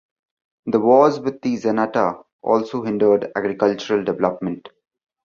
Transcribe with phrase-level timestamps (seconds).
[0.65, 4.67] The wars with the Zenata also hindered agricultural development.